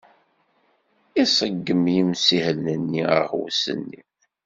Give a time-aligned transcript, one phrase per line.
[1.21, 4.01] Iṣeggem yimsihel-nni aɣwes-nni.